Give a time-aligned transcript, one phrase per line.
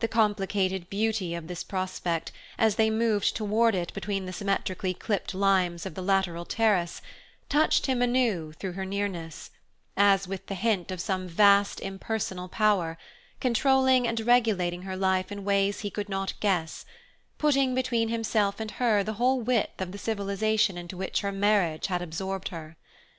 [0.00, 5.32] The complicated beauty of this prospect, as they moved toward it between the symmetrically clipped
[5.34, 7.00] limes of the lateral terrace,
[7.48, 9.50] touched him anew through her nearness,
[9.96, 12.98] as with the hint of some vast impersonal power,
[13.40, 16.84] controlling and regulating her life in ways he could not guess,
[17.38, 21.86] putting between himself and her the whole width of the civilization into which her marriage
[21.86, 22.76] had absorbed her.